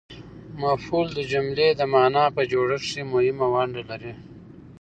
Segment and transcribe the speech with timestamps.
[0.61, 4.13] مفعول د جملې د مانا په جوړښت کښي مهمه ونډه لري.